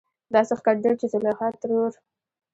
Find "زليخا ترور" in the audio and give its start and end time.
1.13-1.91